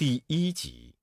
[0.00, 0.94] 第一集。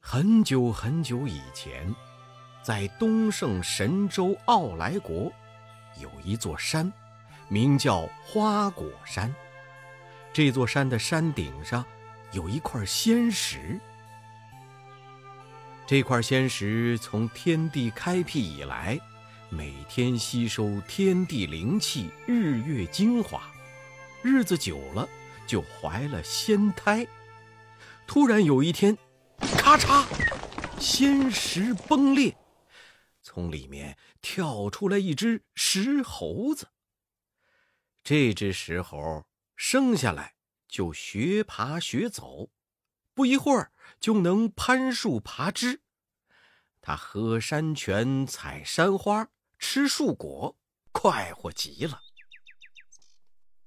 [0.00, 1.94] 很久很久以前，
[2.60, 5.30] 在东胜神州傲来国，
[6.02, 6.92] 有一座山，
[7.46, 9.32] 名叫花果山。
[10.32, 11.84] 这座山的山顶上
[12.32, 13.78] 有一块仙石。
[15.86, 18.98] 这块仙石从天地开辟以来，
[19.50, 23.40] 每天吸收天地灵气、日月精华，
[24.26, 25.08] 日子久了
[25.46, 27.06] 就怀了仙胎。
[28.08, 28.98] 突然有一天，
[29.38, 30.04] 咔嚓，
[30.80, 32.36] 仙石崩裂，
[33.22, 36.66] 从里面跳出来一只石猴子。
[38.02, 40.34] 这只石猴生下来
[40.66, 42.50] 就学爬学走，
[43.14, 43.70] 不一会儿。
[44.00, 45.80] 就能攀树爬枝，
[46.80, 49.28] 他喝山泉，采山花，
[49.60, 50.58] 吃树果，
[50.90, 52.02] 快活极了。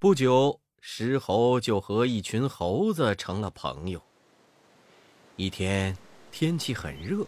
[0.00, 4.00] 不久，石猴就和一群猴子成了朋友。
[5.36, 5.94] 一天，
[6.32, 7.26] 天气很热，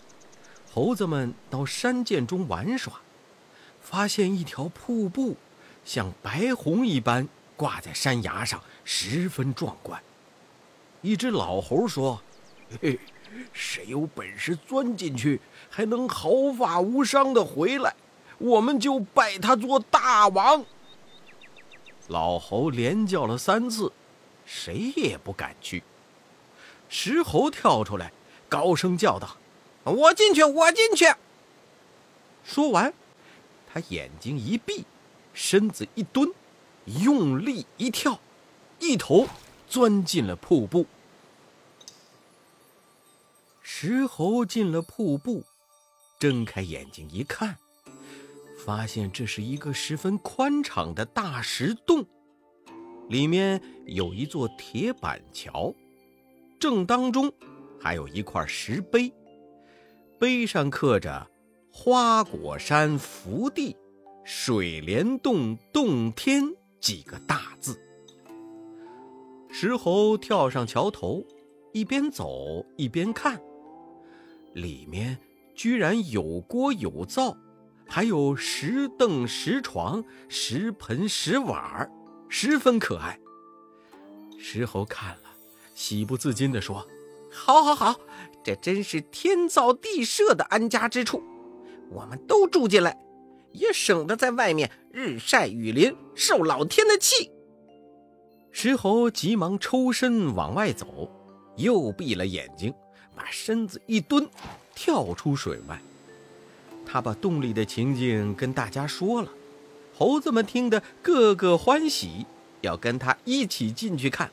[0.73, 2.95] 猴子们到山涧中玩耍，
[3.83, 5.37] 发现一条瀑布，
[5.85, 7.29] 像白虹一般
[7.59, 10.03] 挂在山崖上，十分壮观。
[11.03, 12.23] 一只老猴说。
[12.81, 12.99] 嘿，
[13.53, 17.95] 谁有本事钻进去，还能毫发无伤的回来，
[18.39, 20.65] 我们就拜他做大王。
[22.13, 23.91] 老猴连叫了三次，
[24.45, 25.83] 谁也不敢去。
[26.91, 28.13] 石猴跳出来，
[28.51, 29.39] 高声叫道
[29.85, 31.07] ：“我进去，我进去！”
[32.45, 32.93] 说完，
[33.73, 34.85] 他眼睛一闭，
[35.33, 36.31] 身子一蹲，
[36.85, 38.21] 用力一跳，
[38.79, 39.27] 一头
[39.67, 40.85] 钻进了瀑布。
[43.63, 45.45] 石猴进了瀑布，
[46.19, 47.57] 睁开眼睛一看，
[48.65, 52.07] 发现这是一个十分宽敞的大石洞，
[53.09, 55.75] 里面有一座铁板桥，
[56.61, 57.33] 正当中
[57.81, 59.13] 还有一块石碑，
[60.17, 61.29] 碑上刻着
[61.73, 63.77] “花果山福地，
[64.23, 66.45] 水帘洞洞天”
[66.81, 67.77] 几个大字。
[69.51, 71.25] 石猴跳上桥头，
[71.73, 73.41] 一边走一边看。
[74.55, 75.19] 里面
[75.53, 77.37] 居然有锅有灶，
[77.95, 81.93] 还有石凳石床、石盆石碗
[82.27, 83.21] 十分可爱。
[84.39, 85.25] 石猴看了，
[85.75, 86.89] 喜不自禁地说
[87.31, 88.01] ：“好，好，好，
[88.43, 91.23] 这真是天造地设的安家之处。
[91.91, 92.99] 我们都住进来，
[93.53, 97.31] 也省得在外面日晒雨淋，受老天的气。”
[98.53, 101.13] 石猴急忙抽身往外走，
[101.59, 102.73] 又闭了眼睛。
[103.15, 104.27] 把身子一蹲，
[104.75, 105.79] 跳出水外。
[106.85, 109.31] 他把洞里的情景跟大家说了，
[109.95, 112.27] 猴子们听得个个欢喜，
[112.61, 114.31] 要跟他一起进去看。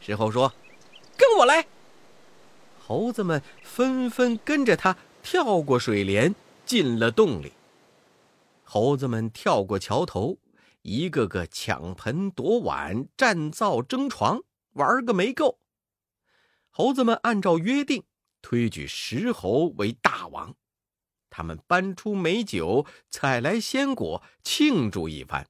[0.00, 0.52] 石猴说
[1.16, 1.66] ：“跟我来。”
[2.78, 6.34] 猴子们纷纷跟着他跳过水帘，
[6.66, 7.52] 进了洞里。
[8.64, 10.36] 猴子们跳过桥头，
[10.82, 15.58] 一个个抢盆夺碗、占灶争床，玩个没够。
[16.70, 18.02] 猴子们按照约定
[18.42, 20.54] 推举石猴为大王，
[21.36, 25.48] 他们搬出美酒，采来鲜果，庆祝一番。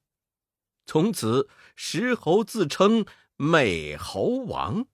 [0.87, 4.87] 从此，石猴自称美猴王。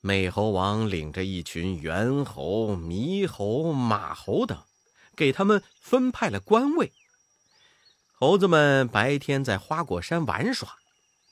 [0.00, 4.64] 美猴王领着一群猿猴、猕猴、马猴等，
[5.14, 6.94] 给他们分派了官位。
[8.14, 10.74] 猴子们白天在花果山玩耍，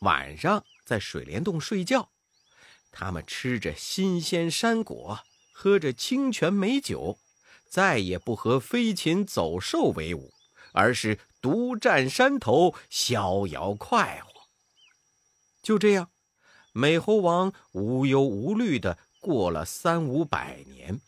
[0.00, 2.10] 晚上在水帘洞睡觉。
[2.92, 7.18] 他们吃着新鲜山果，喝着清泉美酒，
[7.68, 10.32] 再也不和飞禽走兽为伍，
[10.72, 14.48] 而是独占山头，逍遥快活。
[15.62, 16.10] 就这样，
[16.72, 21.00] 美猴王无忧无虑的过了三五百年。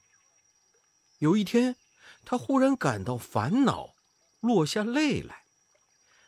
[1.19, 1.76] 有一天，
[2.25, 3.94] 他忽然感到烦恼，
[4.41, 5.44] 落下泪来。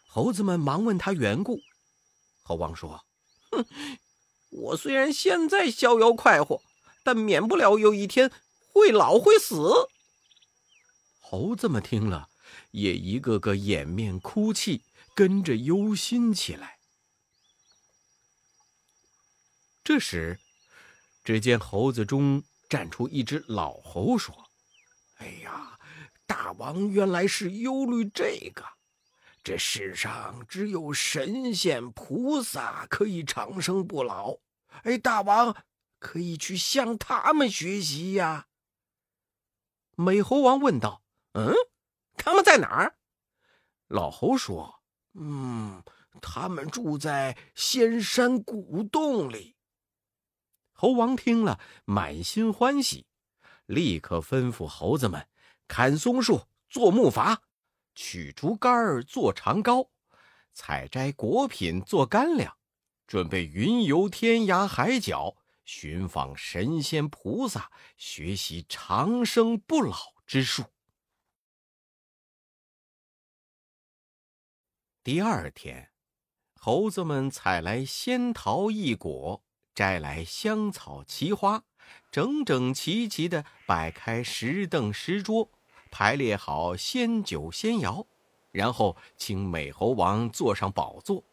[0.07, 1.61] 猴子们忙问他缘故，
[2.43, 3.05] 猴王说
[3.51, 3.67] ：“哼。”
[4.53, 6.61] 我虽然现在逍遥快活，
[7.03, 8.31] 但免不了有一天
[8.71, 9.89] 会老会死。
[11.33, 12.29] 猴子们听了，
[12.73, 14.83] 也一个个掩面哭泣，
[15.15, 16.79] 跟着忧心起来。
[19.83, 20.39] 这时，
[21.25, 24.51] 只见猴子中站出一只老猴，说
[25.17, 25.79] ：“哎呀，
[26.27, 28.63] 大王原来是忧虑这个。
[29.43, 34.37] 这世上只有神仙菩萨可以长生不老。”
[34.85, 35.57] 哎，大王
[35.99, 38.49] 可以去向他们学习呀。
[39.97, 41.03] 美猴王问道
[41.33, 41.55] ：“嗯，
[42.17, 42.97] 他们在哪儿？”
[43.89, 44.83] 老猴说
[45.15, 45.83] ：“嗯，
[46.21, 49.57] 他们住在仙山古洞里。
[50.73, 53.07] 猴王听了，满心欢喜，
[53.67, 55.29] 立刻吩咐猴子们
[55.69, 57.39] 砍松树做木筏，
[57.95, 59.89] 取竹竿做长篙，
[60.53, 62.57] 采摘果品做干粮，
[63.07, 69.97] 准备云游天涯海角，寻访神仙菩萨，学习长生不老
[70.27, 70.65] 之术。
[75.05, 75.89] 第二天，
[76.55, 79.43] 猴子们采来仙桃异果，
[79.75, 81.65] 摘来香草奇花，
[82.13, 85.51] 整整齐齐的摆开石凳石桌，
[85.91, 88.07] 排列好仙酒仙肴，
[88.53, 91.25] 然后请美猴王坐上宝座，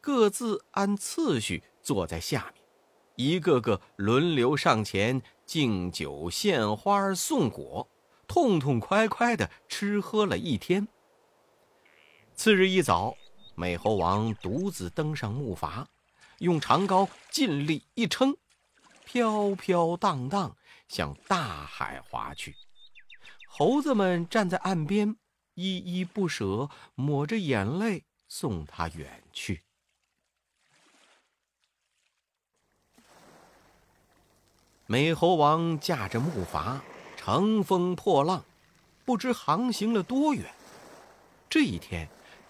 [0.00, 2.64] 各自按次序坐在下面，
[3.16, 7.86] 一个个轮流上前敬酒献花送果，
[8.26, 10.88] 痛痛快快的吃喝了一天。
[12.36, 13.16] 次日一早，
[13.54, 15.86] 美猴王独自登上木筏，
[16.40, 18.36] 用长篙尽力一撑，
[19.04, 20.54] 飘飘荡荡
[20.88, 22.54] 向大海划去。
[23.46, 25.16] 猴子们站在岸边，
[25.54, 29.62] 依依不舍，抹着眼泪送他远去。
[34.86, 36.80] 美猴王驾着木筏，
[37.16, 38.44] 乘风破浪，
[39.04, 40.52] 不知航行了多远。
[41.48, 42.06] 这一天。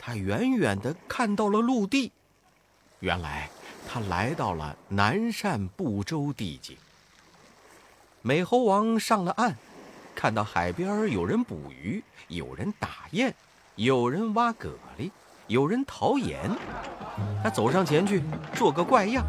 [0.07, 2.13] 他远远的看到了陆地，
[3.01, 3.49] 原来
[3.89, 6.77] 他来到了南赡部洲地界。
[8.21, 9.55] 美猴王上了岸，
[10.15, 13.33] 看到海边有人捕鱼，有人打雁，
[13.77, 14.69] 有人挖蛤
[14.99, 15.11] 蜊，
[15.47, 16.51] 有人淘盐。
[17.43, 18.23] 他走上前去
[18.55, 19.25] 做个怪样，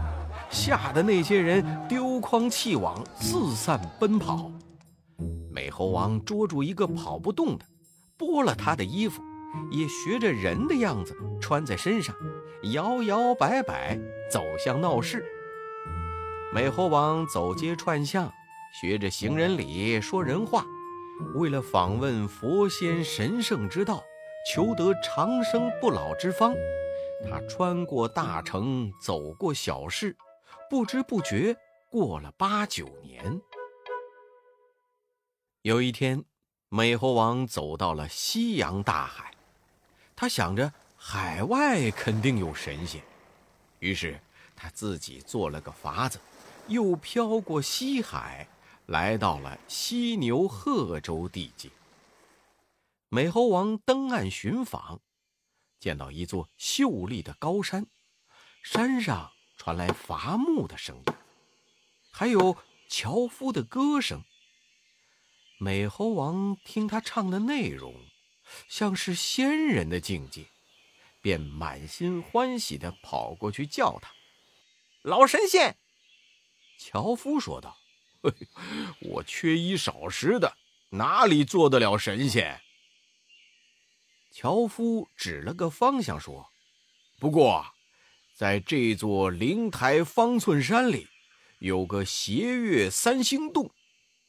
[0.52, 4.52] 吓得那些人丢筐弃网，四散奔跑。
[5.50, 7.66] 美猴王捉住一个跑不动的，
[8.18, 9.24] 剥了他的衣服。
[9.70, 12.16] 也学着人的样子穿在身上，
[12.74, 14.00] 摇摇摆摆
[14.32, 15.26] 走向闹市。
[16.54, 18.32] 美猴王走街串巷，
[18.82, 20.66] 学着行人礼说人话。
[21.34, 24.04] 为了访问佛仙神圣之道，
[24.52, 26.54] 求得长生不老之方，
[27.30, 30.16] 他穿过大城，走过小市，
[30.70, 31.56] 不知不觉
[31.90, 33.42] 过了八九年。
[35.62, 36.24] 有一天，
[36.70, 39.35] 美猴王走到了西洋大海。
[40.16, 43.04] 他想着海外肯定有神仙，
[43.80, 44.20] 于是
[44.56, 46.20] 他自己做了个筏子，
[46.68, 48.48] 又飘过西海，
[48.86, 51.70] 来到了犀牛贺州地界。
[53.10, 55.02] 美猴王登岸寻访，
[55.80, 57.86] 见到一座秀丽的高山，
[58.64, 61.14] 山上传来伐木的声音，
[62.12, 62.58] 还有
[62.88, 64.24] 樵夫的歌声。
[65.60, 67.94] 美猴王听他唱的内容。
[68.68, 70.46] 像是仙人的境界，
[71.22, 74.12] 便满心欢喜的跑过去叫他
[75.04, 75.78] ：“老神仙！”
[76.78, 77.78] 樵夫说道
[79.02, 80.58] ：“我缺衣少食的，
[80.90, 82.62] 哪里做得了神仙？”
[84.32, 86.52] 樵夫指了个方向说
[87.20, 87.66] ：“不过，
[88.34, 91.08] 在这座灵台方寸山里，
[91.60, 93.72] 有个斜月三星洞，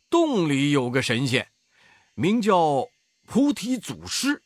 [0.09, 1.51] 洞里有个神仙，
[2.15, 2.89] 名叫……”
[3.27, 4.43] 菩提祖师，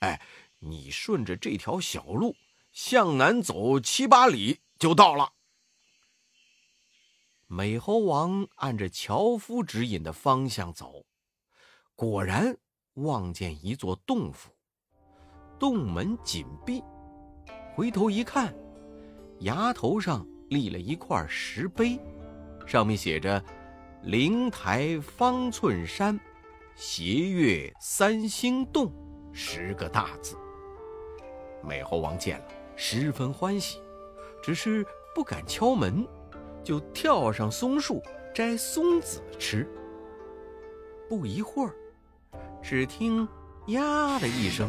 [0.00, 0.20] 哎，
[0.58, 2.34] 你顺着这条小路
[2.72, 5.32] 向南走七八里就到了。
[7.46, 11.04] 美猴王按着樵夫指引的方向走，
[11.94, 12.56] 果然
[12.94, 14.50] 望见一座洞府，
[15.58, 16.82] 洞门紧闭。
[17.74, 18.52] 回头一看，
[19.40, 22.00] 崖头上立了一块石碑，
[22.66, 23.44] 上面写着
[24.02, 26.18] “灵台方寸山”。
[26.76, 28.92] 斜月三星洞，
[29.32, 30.36] 十个大字。
[31.62, 33.80] 美猴王见了，十分欢喜，
[34.42, 36.04] 只是不敢敲门，
[36.64, 38.02] 就跳上松树
[38.34, 39.68] 摘松子吃。
[41.08, 41.76] 不一会儿，
[42.60, 43.26] 只听
[43.68, 44.68] “呀”的一声，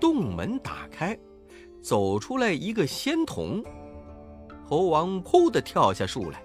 [0.00, 1.18] 洞门打开，
[1.82, 3.62] 走出来一个仙童。
[4.64, 6.42] 猴王扑的跳下树来，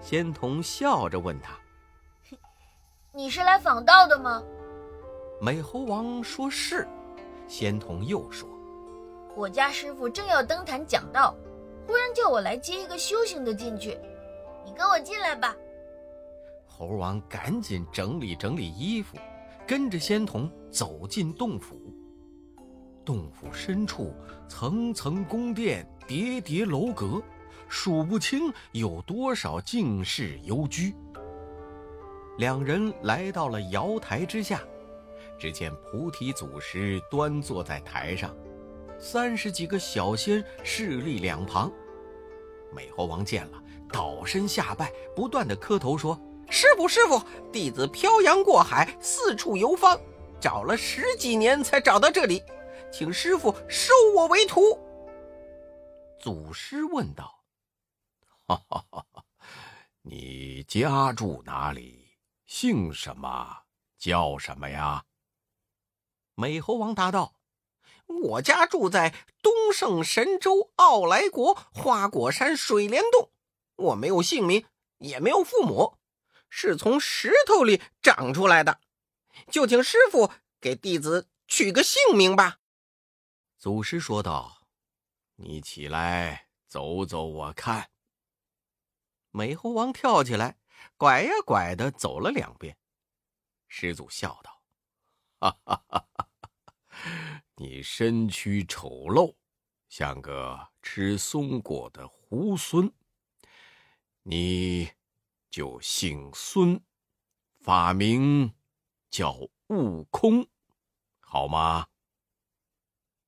[0.00, 1.59] 仙童笑着问他。
[3.12, 4.40] 你是来访道的吗？
[5.40, 6.86] 美猴王说是。
[7.48, 8.48] 仙童又说
[9.34, 11.34] ：“我家师傅正要登坛讲道，
[11.88, 13.98] 忽然叫我来接一个修行的进去。
[14.64, 15.56] 你跟我进来吧。”
[16.64, 19.18] 猴王赶紧整理整理衣服，
[19.66, 21.80] 跟着仙童走进洞府。
[23.04, 24.14] 洞府深处
[24.48, 27.20] 层层宫殿，叠叠楼阁，
[27.66, 30.94] 数不清有多少进士游居。
[32.38, 34.62] 两人来到了瑶台之下，
[35.38, 38.34] 只见菩提祖师端坐在台上，
[38.98, 41.70] 三十几个小仙势力两旁。
[42.72, 46.18] 美猴王见了，倒身下拜，不断的磕头说
[46.48, 47.20] ：“师傅，师傅，
[47.52, 50.00] 弟子漂洋过海，四处游方，
[50.40, 52.42] 找了十几年才找到这里，
[52.92, 54.78] 请师傅收我为徒。”
[56.20, 57.42] 祖师问道
[58.46, 59.24] ：“哈哈哈哈，
[60.02, 61.99] 你家住哪里？
[62.50, 63.62] 姓什么？
[63.96, 65.06] 叫什么呀？”
[66.34, 67.36] 美猴王答道。
[68.06, 73.30] 我家住在东胜神州傲来国花果山水帘洞，
[73.76, 74.66] 我没有姓名，
[74.98, 75.96] 也没有父母，
[76.48, 78.80] 是从石头里长出来的。
[79.48, 82.58] 就请师傅给弟子取个姓名吧。”
[83.56, 84.66] 祖师说道
[85.38, 87.90] ，“你起来走走，我看。”
[89.30, 90.58] 美猴王跳起来，
[91.00, 92.76] 拐呀拐的走了两遍。
[93.68, 94.60] 师祖笑道
[95.40, 96.50] ：“哈哈哈哈哈！”
[97.56, 99.34] 你身躯丑陋，
[99.88, 102.92] 像个吃松果的猢狲。
[104.24, 104.90] 你
[105.48, 106.78] 就姓孙，
[107.60, 108.52] 法名
[109.08, 109.34] 叫
[109.68, 110.46] 悟空，
[111.20, 111.88] 好吗？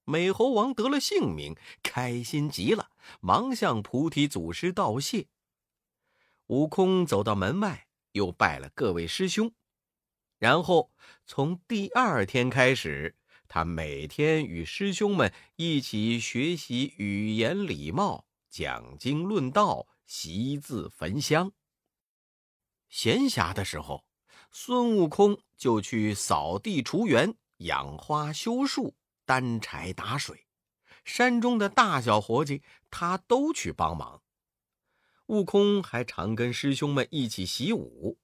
[0.05, 5.29] 美猴王得了姓名，开心极了，忙向菩提祖师道谢。
[6.53, 9.55] 悟空走到门外，又拜了各位师兄，
[10.37, 10.93] 然后
[11.25, 13.17] 从第二天开始。
[13.49, 21.53] 他每天与师兄们一起学习语言礼貌、讲经论道、习字焚香。
[22.91, 24.05] 闲暇的时候，
[24.51, 28.95] 孙悟空就去扫地除园、养花修树、
[29.25, 30.47] 担柴打水，
[31.07, 34.22] 山中的大小活计他都去帮忙。
[35.33, 38.19] 悟空还常跟师兄们一起习武，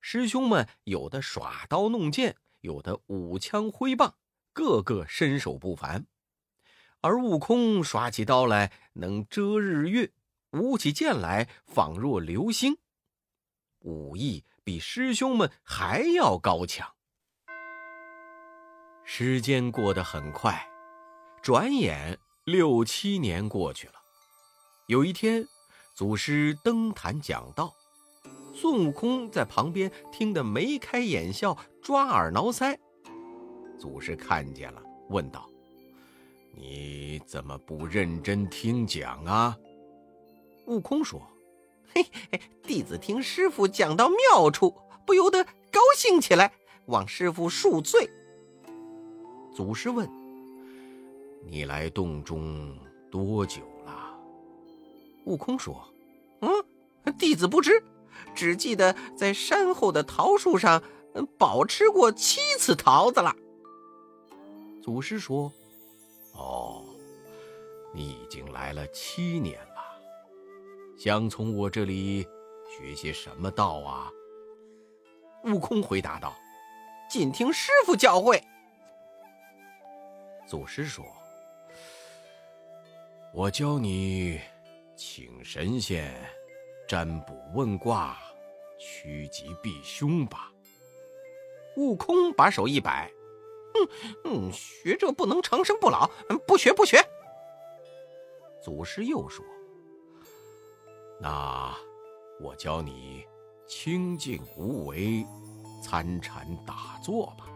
[0.00, 4.14] 师兄们有的耍刀弄剑，有的舞枪挥棒。
[4.52, 6.06] 个个身手不凡，
[7.00, 10.12] 而悟空耍起刀来能遮日月，
[10.52, 12.78] 舞起剑来仿若流星，
[13.80, 16.94] 武艺比师兄们还要高强。
[19.04, 20.68] 时间过得很快，
[21.42, 23.94] 转眼六七年过去了。
[24.86, 25.48] 有一天，
[25.94, 27.72] 祖师登坛讲道，
[28.52, 32.76] 孙悟空在旁边听得眉开眼笑，抓耳挠腮。
[33.78, 35.48] 祖师看见了，问道
[36.52, 39.56] ：“你怎么不认真听讲啊？”
[40.66, 41.22] 悟空说
[41.94, 42.04] ：“嘿，
[42.64, 44.74] 弟子听师傅讲到妙处，
[45.06, 46.52] 不由得高兴起来，
[46.86, 48.10] 望师傅恕罪。”
[49.54, 50.10] 祖师问
[51.46, 52.76] ：“你来洞中
[53.12, 53.62] 多久？”
[55.24, 55.82] 悟空说
[56.40, 56.50] ：“嗯，
[57.18, 57.82] 弟子不知，
[58.34, 60.82] 只记得在山后的桃树上，
[61.38, 63.34] 饱吃过七次桃子了。”
[64.82, 65.50] 祖师说
[66.34, 66.84] ：“哦，
[67.92, 69.82] 你已经来了七年了，
[70.98, 72.26] 想从我这里
[72.68, 74.10] 学些什么道啊？”
[75.44, 76.34] 悟空回答道
[77.08, 78.42] ：“尽听师傅教诲。”
[80.46, 81.04] 祖师说
[83.32, 84.38] ：“我教你
[84.96, 86.14] 请神仙
[86.88, 88.16] 占卜问卦，
[88.78, 90.52] 趋吉避凶吧。”
[91.76, 93.10] 悟空把手一摆。
[93.74, 93.88] 嗯
[94.24, 96.08] 嗯，学这不能长生不老，
[96.46, 97.04] 不学不学。
[98.62, 99.44] 祖师又说
[101.20, 101.74] ：“那
[102.40, 103.24] 我教你
[103.66, 105.26] 清静无为，
[105.82, 107.48] 参禅打坐吧。”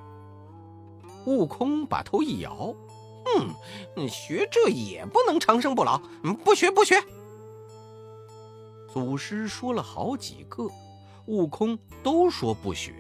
[1.25, 2.75] 悟空把头一摇
[3.97, 5.99] ：“嗯，学这也不能长生不老，
[6.45, 7.01] 不学不学。”
[8.93, 10.67] 祖师说了好几个，
[11.27, 12.93] 悟空都说不学。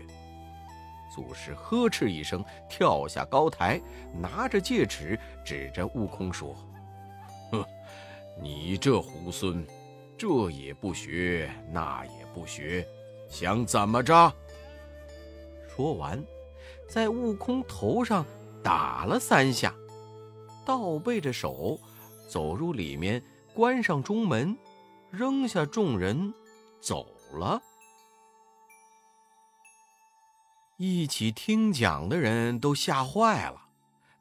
[1.10, 3.80] 祖师呵斥一声，跳下高台，
[4.20, 6.54] 拿着戒尺指着悟空说
[7.50, 7.64] ：“哼，
[8.40, 9.64] 你这猢狲，
[10.16, 12.86] 这也不学，那也不学，
[13.28, 14.32] 想怎么着？”
[15.74, 16.22] 说完，
[16.88, 18.24] 在悟空头上
[18.62, 19.74] 打了三下，
[20.66, 21.80] 倒背着手
[22.28, 23.22] 走入里面，
[23.54, 24.56] 关上中门，
[25.10, 26.34] 扔下众人，
[26.80, 27.62] 走了。
[30.76, 33.70] 一起听讲的人都吓坏了，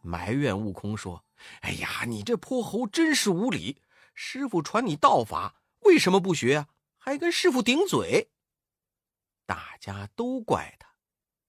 [0.01, 1.23] 埋怨悟空说
[1.61, 3.81] ：“哎呀，你这泼猴真是无礼！
[4.13, 6.69] 师傅传你道法，为什么不学啊？
[6.97, 8.31] 还跟师傅顶嘴。”
[9.45, 10.95] 大家都怪他，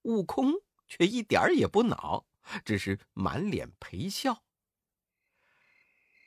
[0.03, 0.53] 悟空
[0.87, 2.25] 却一点也不恼，
[2.63, 4.43] 只是满脸陪笑。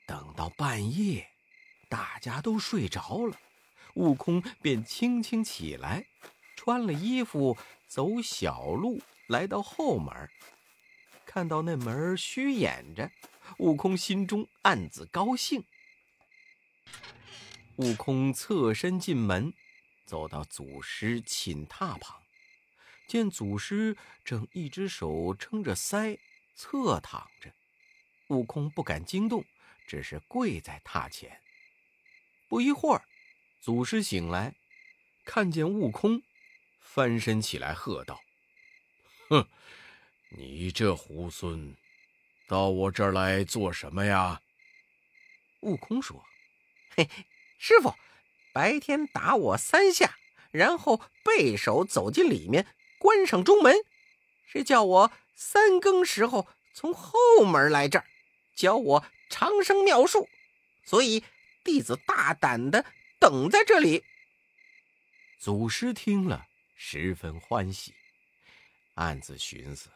[0.07, 1.31] 等到半夜，
[1.92, 3.38] 大家都睡着了，
[3.96, 6.06] 悟空便轻轻起来，
[6.56, 7.58] 穿了衣服。
[7.87, 10.30] 走小路来到后门，
[11.26, 13.12] 看到那门虚掩着，
[13.58, 15.62] 悟空心中暗自高兴。
[17.76, 19.52] 悟空侧身进门，
[20.06, 22.22] 走到祖师寝榻旁，
[23.06, 23.94] 见祖师
[24.25, 26.18] 正一只手撑着腮，
[26.54, 27.52] 侧躺着。
[28.28, 29.44] 悟空不敢惊动，
[29.87, 31.38] 只是跪在榻前。
[32.52, 33.02] 不一会儿，
[33.62, 34.54] 祖师醒来，
[35.25, 36.23] 看见悟空，
[36.82, 38.21] 翻身起来，喝道
[39.30, 39.49] ：“哼，
[40.28, 41.76] 你这猢狲，
[42.47, 44.42] 到我这儿来做什么呀？”
[45.61, 46.26] 悟空说
[46.94, 47.09] ：“嘿，
[47.59, 47.94] 师傅，
[48.52, 50.18] 白天打我三下，
[50.50, 52.66] 然后背手走进里面，
[52.99, 53.75] 关上中门，
[54.44, 57.16] 是叫我三更时候从后
[57.47, 58.04] 门来这儿。”
[58.54, 60.28] 教我长生妙术，
[60.85, 61.25] 所以
[61.64, 62.85] 弟子大胆的
[63.19, 64.04] 等在这里。
[65.38, 67.95] 祖师听了十分欢喜，
[68.95, 69.90] 暗自寻思：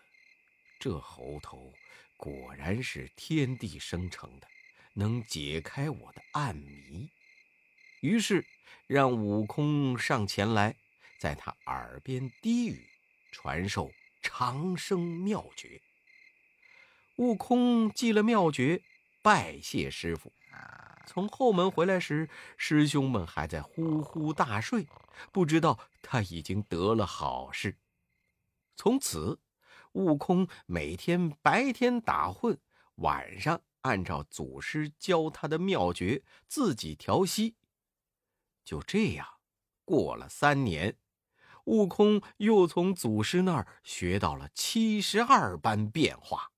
[0.79, 1.73] 这猴头
[2.17, 4.49] 果然是天地生成的，
[4.95, 7.09] 能解开我的暗谜。
[8.01, 8.45] 于是
[8.87, 10.75] 让悟空上前来，
[11.19, 12.89] 在他耳边低语，
[13.33, 15.81] 传授长生妙诀。
[17.17, 18.83] 悟空记了妙诀，
[19.23, 20.33] 拜谢师傅。
[21.07, 24.87] 从后门回来时，师兄们还在呼呼大睡，
[25.33, 27.79] 不知道他已经得了好事。
[28.75, 29.39] 从此，
[29.93, 32.59] 悟空每天白天打混，
[32.97, 37.55] 晚上按照祖师教他的妙诀自己调息。
[38.65, 39.27] 就这样，
[39.85, 40.97] 过了三年，
[41.65, 46.51] 悟空又从祖师那儿学到了七十二般变化。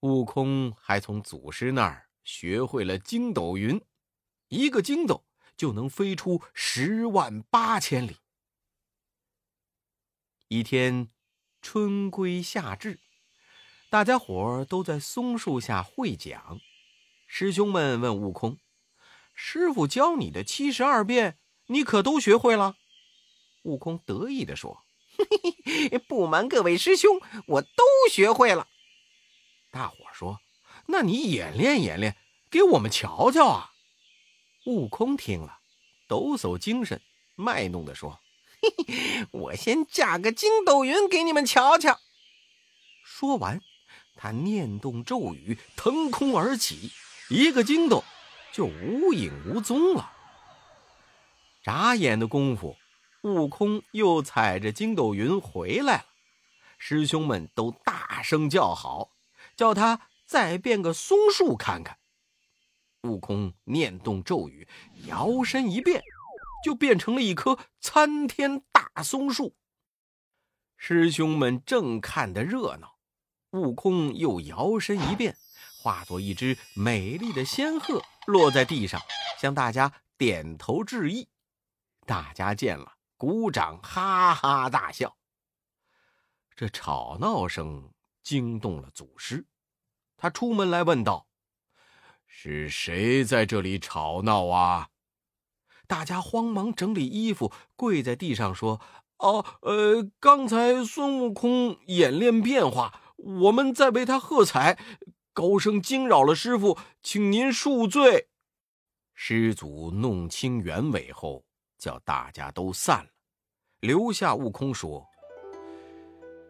[0.00, 3.80] 悟空还从祖师那儿学会了筋斗云，
[4.48, 5.24] 一个筋斗
[5.56, 8.18] 就能飞出十万八千里。
[10.48, 11.08] 一天，
[11.62, 13.00] 春归夏至，
[13.88, 16.60] 大家伙都在松树下会讲。
[17.26, 18.58] 师兄们问悟空
[19.32, 22.76] ：“师傅教你的七十二变，你可都学会了？”
[23.64, 24.84] 悟空得意地说
[25.16, 28.68] ：“嘿嘿，不瞒各位师兄，我都学会了。”
[29.72, 30.40] 大伙说
[30.90, 32.16] ：“那你演练演练，
[32.50, 33.72] 给我们瞧瞧啊！”
[34.66, 35.60] 悟空听了，
[36.06, 37.00] 抖擞精神，
[37.34, 38.20] 卖弄的说
[38.60, 42.00] ：“嘿嘿，我先架个筋斗云给你们瞧瞧。”
[43.04, 43.60] 说完，
[44.16, 46.90] 他念动咒语，腾空而起，
[47.30, 48.04] 一个筋斗
[48.52, 50.12] 就无影无踪了。
[51.62, 52.76] 眨眼的功夫，
[53.22, 56.06] 悟空又踩着筋斗云回来了。
[56.78, 59.10] 师兄们都大声叫好。
[59.56, 61.98] 叫他再变个松树看看。
[63.04, 64.68] 悟空念动咒语，
[65.06, 66.04] 摇身一变，
[66.62, 69.56] 就变成了一棵参天大松树。
[70.76, 72.98] 师兄们正看得热闹，
[73.52, 75.34] 悟空又摇身一变，
[75.80, 79.00] 化作一只美丽的仙鹤，落在地上，
[79.40, 81.28] 向大家点头致意。
[82.04, 85.16] 大家见了，鼓掌，哈哈大笑。
[86.54, 87.90] 这吵闹声。
[88.20, 89.46] 惊动了祖师，
[90.18, 91.26] 他出门来问道
[92.26, 94.88] ：“是谁在这里吵闹啊？”
[95.88, 98.78] 大家慌忙整理衣服，跪在地上说
[99.18, 104.78] ：“哦，呃，刚才孙悟空演练变化，我们在为他喝彩，
[105.32, 108.28] 高声惊扰了师傅，请您恕罪。”
[109.14, 111.44] 师祖弄清原委后，
[111.78, 113.10] 叫大家都散了，
[113.80, 115.06] 留下悟空说。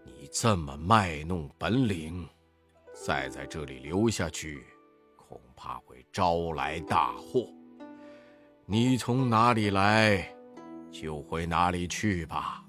[0.05, 2.29] 你这么卖弄本领，
[3.05, 4.67] 再在这里留下去，
[5.17, 7.49] 恐怕会招来大祸。
[8.67, 10.29] 你从哪里来，
[10.91, 12.65] 就回哪里去吧。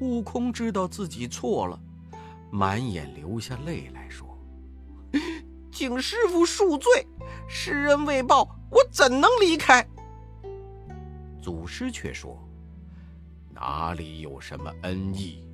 [0.00, 1.78] 悟空知道自己错了，
[2.50, 4.38] 满眼流下泪来说
[5.70, 7.06] ：“请师傅恕罪，
[7.48, 9.86] 施恩未报，我怎能离开？”
[11.42, 12.38] 祖师却说
[13.52, 15.46] ：“哪里有什么恩义？”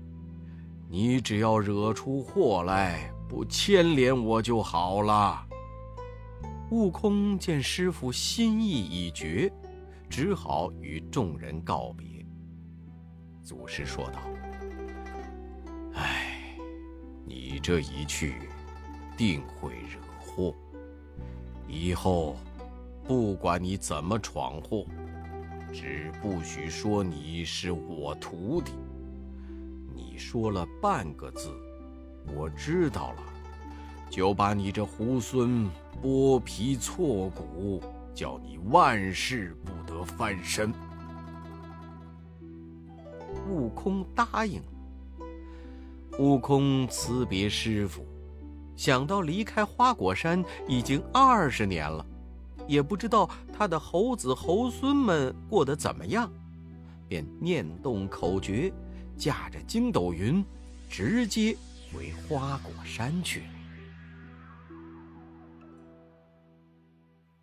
[0.92, 5.46] 你只要惹出祸来，不牵连我就好了。
[6.72, 9.48] 悟空见师傅心意已决，
[10.09, 12.26] 只好与众人告别。
[13.40, 14.18] 祖师说道
[15.94, 16.59] ：“哎，
[17.24, 18.35] 你这一去，
[19.16, 20.53] 定会惹祸。
[21.68, 22.37] 以后，
[23.05, 24.85] 不管你怎么闯祸，
[25.72, 28.72] 只不许说你是我徒弟。”
[30.21, 31.49] 说了半个字，
[32.37, 33.23] 我知道了，
[34.11, 35.67] 就把你这猢狲
[36.03, 37.83] 剥皮挫骨，
[38.15, 40.71] 叫你万事不得翻身。
[43.49, 44.61] 悟空答应。
[46.19, 48.05] 悟空辞别师傅，
[48.77, 52.05] 想到离开花果山已经二十年了，
[52.69, 56.31] 也不知道他的猴子猴孙们过得怎么样，
[57.09, 58.71] 便念动口诀，
[59.21, 60.43] 驾着筋斗云，
[60.89, 61.55] 直接
[61.93, 63.45] 回花果山去。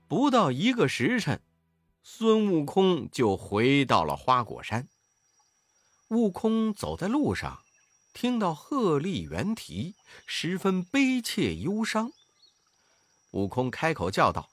[0.07, 1.39] 不到一个时辰，
[2.01, 4.87] 孙悟空就回到了花果山。
[6.07, 7.61] 悟空走在路上。
[8.13, 12.11] 听到鹤唳猿啼，十分悲切忧伤。
[13.29, 14.49] 悟空开口叫道：“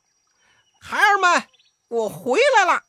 [0.83, 1.49] 孩儿们，
[1.89, 2.83] 我回来了！”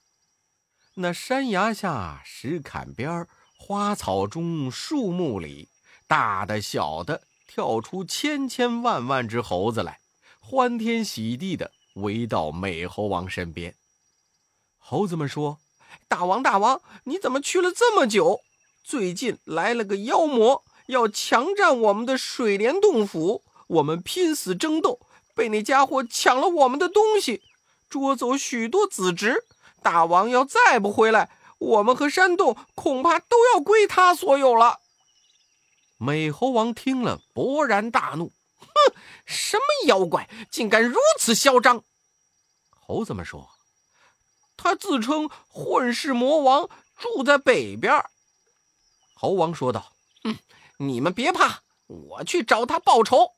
[0.95, 3.25] 那山崖下、石坎边、
[3.67, 5.69] 花草中、树木里，
[6.07, 9.97] 大的、小的，跳出千千万万只猴子来，
[10.39, 13.73] 欢天喜地的围到美猴王身边。
[14.77, 15.57] 猴子们说
[16.07, 18.41] ：“大王，大王，你怎么去了这么久？”
[18.85, 24.99] 最近来了个妖魔，要强占我们的水帘洞府，我们拼死争斗，
[25.33, 27.41] 被那家伙抢了我们的东西，
[27.89, 29.43] 捉走许多子侄。
[29.81, 34.79] 大王要再不回来，我们和山洞恐怕都要归他所有了。
[35.97, 41.83] 美猴王听了，勃然大怒：“哼，什么妖怪，竟敢如此嚣张！”
[42.69, 43.49] 猴子们说
[44.57, 48.03] ：“他自称混世魔王，住在北边。”
[49.15, 50.37] 猴王说道：“哼，
[50.77, 53.31] 你们别怕，我去找他报仇。”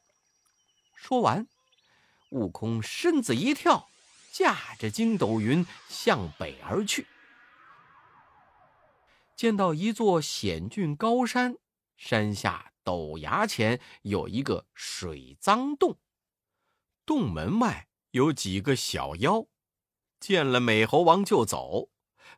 [0.98, 1.48] 说完，
[2.32, 3.88] 悟空身子一跳，
[4.34, 7.08] 驾着筋斗云向北而去。
[9.38, 11.58] 见到一座险峻高山，
[11.96, 16.00] 山下陡崖前有一个水脏洞，
[17.06, 19.46] 洞门外有几个小妖，
[20.20, 21.90] 见了美猴王就走。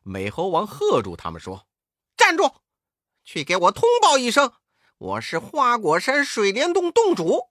[0.02, 1.66] 美猴王喝住他们说
[2.18, 2.56] ：“站住！”
[3.24, 4.52] 去给我通报一声，
[4.98, 7.48] 我是花果山水帘洞洞主。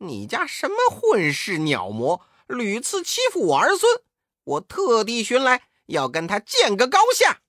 [0.00, 4.02] 你家什么混世鸟魔，屡次欺负我儿孙，
[4.44, 7.41] 我特地寻来，要跟他见个高下。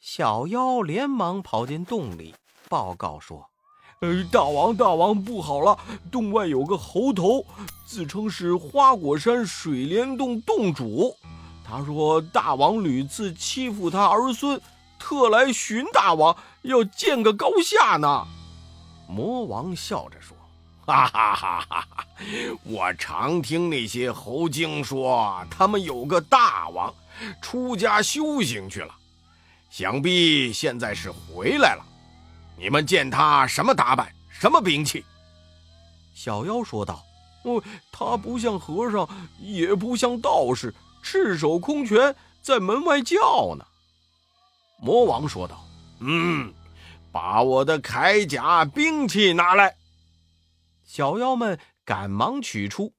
[0.00, 2.34] 小妖连忙跑进洞里，
[2.68, 3.50] 报告说
[4.00, 5.76] ：“呃，大王，大王，不好了！
[6.10, 7.44] 洞外有个猴头，
[7.84, 11.16] 自称是花果山水帘洞洞主。
[11.64, 14.60] 他说大王屡次欺负他儿孙。”
[15.00, 18.26] 特来寻大王，要见个高下呢。
[19.08, 20.36] 魔王笑着说
[20.84, 22.06] ：“哈哈哈哈哈！
[22.64, 26.92] 我常听那些猴精说，他们有个大王
[27.40, 28.92] 出家修行去了，
[29.68, 31.84] 想必现在是回来了。
[32.56, 35.04] 你们见他什么打扮，什么兵器？”
[36.14, 37.04] 小妖说道
[37.44, 39.08] ：“哦，他不像和尚，
[39.40, 43.64] 也不像道士，赤手空拳在门外叫呢。”
[44.82, 45.64] 魔王说道
[46.00, 46.52] ：“嗯，
[47.12, 49.76] 把我的铠甲兵器拿来。”
[50.84, 52.92] 小妖们赶忙取出。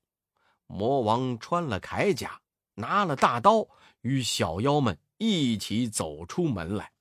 [0.67, 2.39] 魔王穿了铠甲，
[2.75, 3.65] 拿了大刀，
[4.01, 6.91] 与小妖们一起走出门来。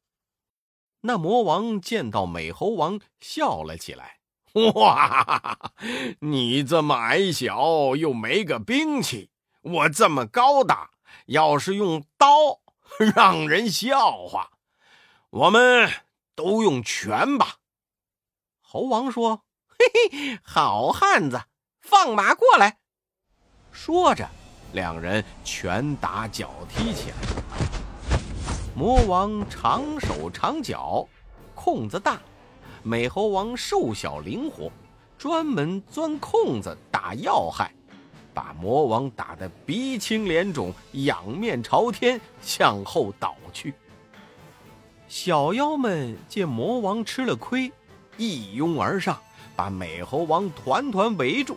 [1.00, 4.18] 那魔王见到美猴王，笑了起来
[4.74, 5.72] ：“哇，
[6.20, 9.31] 你这么矮小，又没个兵器；
[9.62, 10.90] 我这么高大，
[11.26, 12.61] 要是用刀，
[13.14, 14.50] 让人笑话。”
[15.31, 15.90] 我们
[16.35, 17.59] 都用拳吧。
[18.61, 21.44] 猴王说：“嘿嘿，好汉子，
[21.81, 22.78] 放马过来。”
[23.70, 24.28] 说着，
[24.72, 27.16] 两人拳打脚踢起来。
[28.78, 31.04] 魔王长手长脚，
[31.52, 32.12] 空子大；
[32.84, 34.70] 美猴王瘦小灵活，
[35.18, 37.74] 专门钻空子打要害，
[38.32, 43.74] 把魔王打得鼻青脸肿，仰面朝天，向后倒去。
[45.08, 47.72] 小妖们见魔王吃了亏，
[48.16, 49.18] 一拥而上，
[49.56, 51.56] 把美猴王团团围住。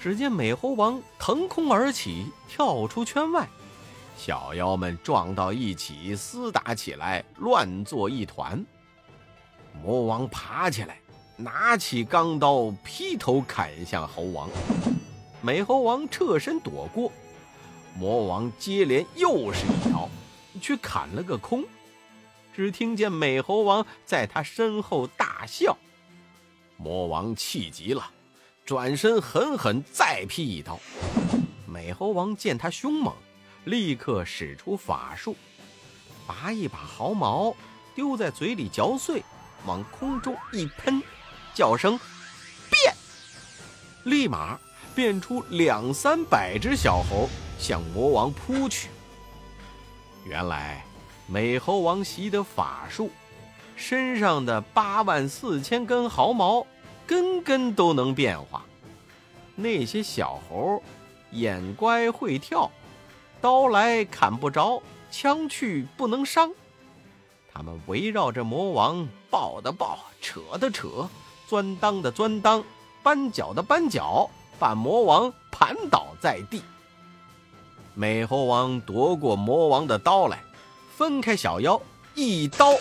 [0.00, 3.46] 只见美猴王腾空而起，跳出圈外，
[4.16, 8.64] 小妖们撞到一起，厮打起来，乱作一团。
[9.82, 10.98] 魔王爬起来，
[11.36, 14.48] 拿起钢刀，劈头砍向猴王。
[15.42, 17.12] 美猴王侧身躲过，
[17.98, 20.08] 魔王接连又是一刀，
[20.60, 21.64] 却砍了个空。
[22.54, 25.76] 只听见美猴王在他身后大笑，
[26.76, 28.10] 魔王气急了，
[28.64, 30.78] 转身狠狠再劈一刀。
[31.66, 33.12] 美猴王见他凶猛，
[33.64, 35.36] 立刻使出法术，
[36.26, 37.54] 拔一把毫毛
[37.94, 39.22] 丢在嘴里嚼碎，
[39.66, 41.02] 往空中一喷，
[41.54, 41.98] 叫声
[42.70, 42.94] “变”，
[44.04, 44.58] 立马
[44.94, 48.88] 变出两三百只小猴向魔王扑去。
[50.24, 50.84] 原来。
[51.26, 53.10] 美猴王习得法术，
[53.76, 56.66] 身上的八万四千根毫毛
[57.06, 58.62] 根根都能变化。
[59.54, 60.82] 那些小猴，
[61.30, 62.70] 眼乖会跳，
[63.44, 66.50] 刀来砍不着，枪去不能伤。
[67.52, 71.06] 他们围绕着魔王，抱的抱，扯的扯，
[71.46, 72.64] 钻裆的钻裆，
[73.02, 76.62] 扳脚的扳脚，把魔王盘倒在地。
[77.92, 80.42] 美猴王夺过魔王的刀来，
[80.96, 81.78] 分开小妖，
[82.14, 82.72] 一刀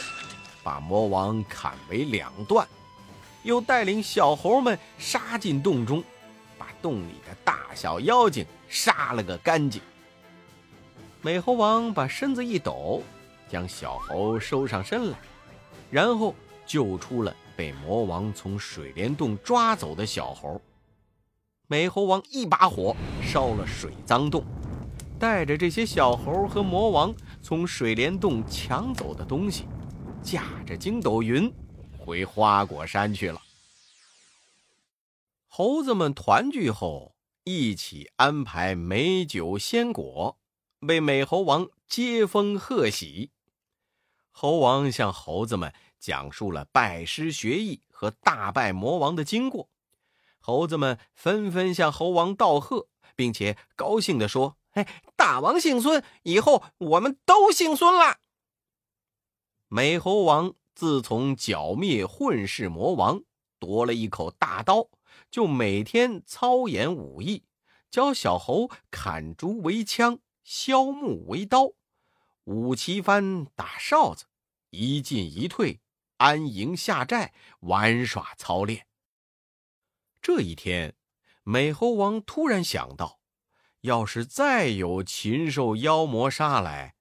[0.63, 2.65] 把魔王砍为两段，
[3.43, 6.01] 又带领小猴们杀进洞中，
[6.57, 9.81] 把洞里的大小妖精杀了个干净。
[11.23, 13.01] 美猴王把身子一抖。
[13.49, 15.17] 将小猴收上身来，
[15.91, 16.33] 然后
[16.65, 20.59] 救出了被魔王从水帘洞抓走的小猴。
[21.67, 24.43] 美猴王一把火烧了水脏洞，
[25.19, 29.65] 带着这些小猴和魔王从水帘洞抢走的东西，
[30.23, 31.53] 驾着筋斗云
[31.95, 33.39] 回花果山去了。
[35.47, 40.39] 猴子们团聚后，一起安排美酒鲜果，
[40.87, 43.31] 为美猴王接风贺喜。
[44.31, 49.69] 猴王向猴子们讲述了拜师学艺和大败魔王的经过，
[50.39, 58.17] 猴子们纷纷向猴王道贺，并且高兴地说：“哎，大王姓孙，以后我们都姓孙了。”
[59.69, 63.23] 美猴王自从剿灭混世魔王，
[63.59, 64.89] 夺了一口大刀，
[65.31, 67.43] 就每天操演武艺，
[67.89, 71.73] 教小猴砍竹为枪，削木为刀。
[72.45, 74.25] 舞旗幡，打哨子，
[74.69, 75.79] 一进一退，
[76.17, 78.87] 安营下寨，玩耍操练。
[80.21, 80.95] 这一天，
[81.43, 83.19] 美猴王突然想到，
[83.81, 86.95] 要是再有禽兽妖魔杀来，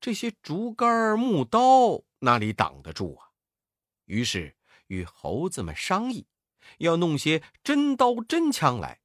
[0.00, 3.30] 这些竹竿木刀哪里挡得住啊？
[4.04, 6.28] 于是与猴子们商议，
[6.78, 9.00] 要弄些真刀真枪来。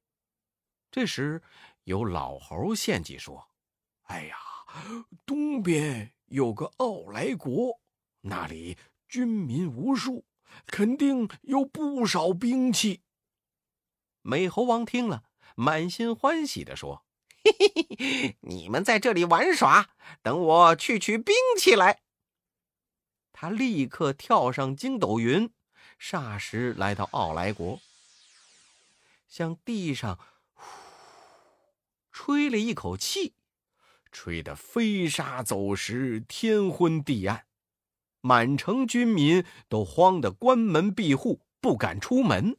[0.90, 1.42] 这时，
[1.84, 3.49] 有老猴献计说
[4.10, 4.36] ：“哎呀！”
[5.24, 7.80] 东边有个奥莱国，
[8.20, 8.76] 那里
[9.08, 10.24] 军民无数，
[10.66, 13.02] 肯定有不少兵器。
[14.22, 15.24] 美猴王听了，
[15.56, 17.04] 满心欢喜的说
[17.42, 19.90] ：“嘿嘿嘿，你们在这里玩耍，
[20.22, 22.02] 等我去取兵器来。”
[23.32, 25.52] 他立刻跳上筋斗云，
[25.98, 27.80] 霎时来到奥莱国，
[29.26, 30.18] 向地上
[30.52, 30.64] 呼
[32.12, 33.34] 吹了一口气。
[34.12, 37.44] 吹得飞沙走石，天昏地暗，
[38.20, 42.56] 满城军民都慌得关门闭户，不敢出门。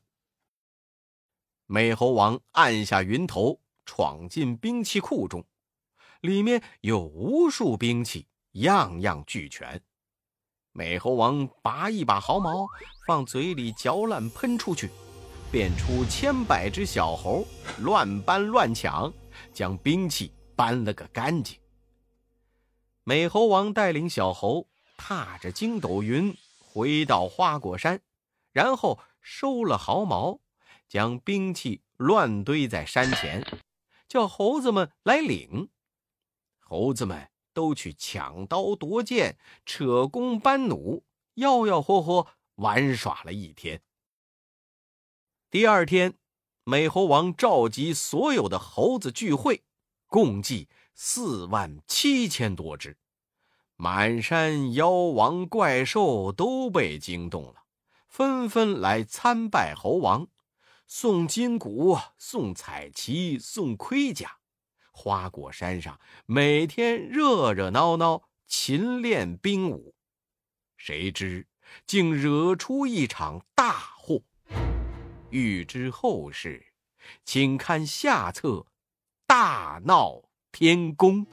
[1.65, 5.45] 美猴王按下云头，闯进兵器库中，
[6.21, 9.81] 里面有无数兵器，样样俱全。
[10.73, 12.65] 美猴王拔一把毫毛，
[13.05, 14.89] 放嘴里嚼烂，喷出去，
[15.51, 17.45] 变出千百只小猴，
[17.79, 19.13] 乱搬乱抢，
[19.53, 20.31] 将兵器。
[20.61, 21.57] 搬了个干净。
[23.03, 28.03] 美猴王带领小猴踏着筋斗云回到花果山，
[28.51, 30.39] 然后收了毫毛，
[30.87, 33.43] 将兵器乱堆在山前，
[34.07, 35.71] 叫猴子们来领。
[36.59, 41.01] 猴子们都去抢刀夺剑、扯弓搬弩，
[41.37, 43.81] 吆吆喝喝玩耍了一天。
[45.49, 46.19] 第二天，
[46.65, 49.63] 美猴王召集所有的猴子聚会。
[50.11, 52.97] 共计四万七千多只，
[53.77, 57.63] 满山妖王怪兽都被惊动了，
[58.09, 60.27] 纷纷来参拜猴王，
[60.85, 64.39] 送金鼓，送彩旗，送盔甲。
[64.91, 69.95] 花果山上每天热热闹闹，勤练兵武，
[70.75, 71.47] 谁知
[71.87, 74.21] 竟惹出一场大祸。
[75.29, 76.73] 欲知后事，
[77.23, 78.65] 请看下册。
[79.33, 81.25] 大闹天宫。